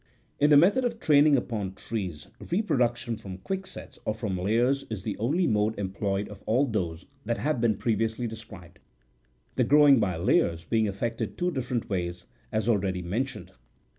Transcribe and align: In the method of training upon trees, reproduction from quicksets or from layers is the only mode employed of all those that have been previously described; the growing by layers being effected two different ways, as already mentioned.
In 0.39 0.49
the 0.49 0.57
method 0.57 0.83
of 0.83 0.99
training 0.99 1.37
upon 1.37 1.75
trees, 1.75 2.27
reproduction 2.49 3.17
from 3.17 3.37
quicksets 3.37 3.99
or 4.03 4.15
from 4.15 4.35
layers 4.35 4.83
is 4.89 5.03
the 5.03 5.15
only 5.19 5.45
mode 5.45 5.77
employed 5.77 6.27
of 6.27 6.41
all 6.47 6.65
those 6.65 7.05
that 7.23 7.37
have 7.37 7.61
been 7.61 7.75
previously 7.77 8.25
described; 8.25 8.79
the 9.57 9.63
growing 9.63 9.99
by 9.99 10.17
layers 10.17 10.63
being 10.65 10.87
effected 10.87 11.37
two 11.37 11.51
different 11.51 11.87
ways, 11.87 12.25
as 12.51 12.67
already 12.67 13.03
mentioned. 13.03 13.51